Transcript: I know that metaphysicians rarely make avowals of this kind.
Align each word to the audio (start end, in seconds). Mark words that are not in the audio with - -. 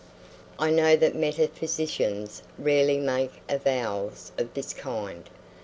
I 0.57 0.71
know 0.71 0.95
that 0.95 1.13
metaphysicians 1.13 2.41
rarely 2.57 2.97
make 2.97 3.33
avowals 3.47 4.31
of 4.35 4.51
this 4.55 4.73
kind. 4.73 5.29